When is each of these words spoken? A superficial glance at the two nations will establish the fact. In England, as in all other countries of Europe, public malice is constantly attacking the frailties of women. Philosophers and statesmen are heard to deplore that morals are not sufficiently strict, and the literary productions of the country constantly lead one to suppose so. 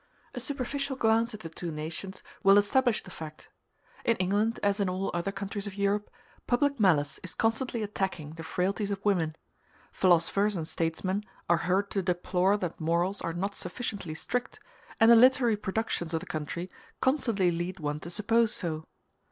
A 0.33 0.39
superficial 0.39 0.95
glance 0.95 1.35
at 1.35 1.41
the 1.41 1.49
two 1.49 1.71
nations 1.71 2.23
will 2.41 2.57
establish 2.57 3.03
the 3.03 3.11
fact. 3.11 3.49
In 4.03 4.17
England, 4.17 4.59
as 4.63 4.79
in 4.79 4.89
all 4.89 5.11
other 5.13 5.31
countries 5.31 5.67
of 5.67 5.75
Europe, 5.77 6.09
public 6.47 6.79
malice 6.79 7.19
is 7.21 7.35
constantly 7.35 7.83
attacking 7.83 8.31
the 8.31 8.41
frailties 8.41 8.89
of 8.89 9.05
women. 9.05 9.35
Philosophers 9.91 10.55
and 10.57 10.67
statesmen 10.67 11.23
are 11.47 11.57
heard 11.69 11.91
to 11.91 12.01
deplore 12.01 12.57
that 12.57 12.81
morals 12.81 13.21
are 13.21 13.33
not 13.33 13.53
sufficiently 13.53 14.15
strict, 14.15 14.59
and 14.99 15.11
the 15.11 15.15
literary 15.15 15.55
productions 15.55 16.15
of 16.15 16.19
the 16.19 16.25
country 16.25 16.71
constantly 16.99 17.51
lead 17.51 17.79
one 17.79 17.99
to 17.99 18.09
suppose 18.09 18.51
so. 18.55 18.85